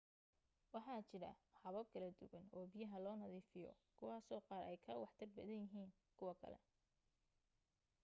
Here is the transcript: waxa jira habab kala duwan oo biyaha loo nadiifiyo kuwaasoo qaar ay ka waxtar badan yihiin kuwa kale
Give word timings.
waxa 0.73 0.97
jira 1.09 1.29
habab 1.63 1.85
kala 1.93 2.09
duwan 2.19 2.45
oo 2.55 2.65
biyaha 2.73 2.97
loo 3.03 3.15
nadiifiyo 3.19 3.71
kuwaasoo 3.97 4.41
qaar 4.47 4.63
ay 4.69 4.77
ka 4.85 4.91
waxtar 5.03 5.29
badan 5.37 5.57
yihiin 5.63 5.89
kuwa 6.17 6.33
kale 6.41 6.59